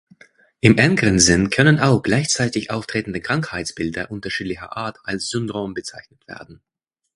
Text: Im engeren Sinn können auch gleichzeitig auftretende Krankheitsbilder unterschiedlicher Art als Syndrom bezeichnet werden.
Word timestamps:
Im 0.61 0.79
engeren 0.79 1.19
Sinn 1.19 1.51
können 1.51 1.79
auch 1.79 2.01
gleichzeitig 2.01 2.71
auftretende 2.71 3.21
Krankheitsbilder 3.21 4.09
unterschiedlicher 4.09 4.75
Art 4.75 4.97
als 5.03 5.29
Syndrom 5.29 5.75
bezeichnet 5.75 6.27
werden. 6.27 6.63